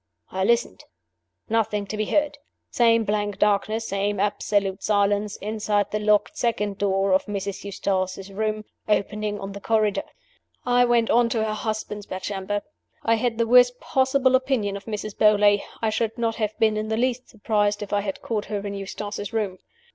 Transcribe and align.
I 0.31 0.43
listened. 0.43 0.83
Nothing 1.47 1.85
to 1.85 1.95
be 1.95 2.05
heard. 2.05 2.39
Same 2.71 3.03
blank 3.03 3.37
darkness, 3.37 3.87
same 3.87 4.19
absolute 4.19 4.81
silence, 4.81 5.37
inside 5.43 5.91
the 5.91 5.99
locked 5.99 6.35
second 6.35 6.79
door 6.79 7.11
of 7.13 7.25
Mrs. 7.27 7.63
Eustace's 7.63 8.33
room, 8.33 8.65
opening 8.89 9.39
on 9.39 9.51
the 9.51 9.61
corridor. 9.61 10.01
I 10.65 10.85
went 10.85 11.11
on 11.11 11.29
to 11.29 11.43
her 11.43 11.53
husband's 11.53 12.07
bedchamber. 12.07 12.63
I 13.03 13.13
had 13.13 13.37
the 13.37 13.45
worst 13.45 13.79
possible 13.79 14.33
opinion 14.35 14.75
of 14.75 14.85
Mrs. 14.85 15.15
Beauly 15.15 15.61
I 15.83 15.91
should 15.91 16.17
not 16.17 16.37
have 16.37 16.57
been 16.57 16.77
in 16.77 16.87
the 16.87 16.97
least 16.97 17.29
surprised 17.29 17.83
if 17.83 17.93
I 17.93 18.01
had 18.01 18.23
caught 18.23 18.45
her 18.45 18.65
in 18.65 18.73
Eustace's 18.73 19.31
room. 19.31 19.59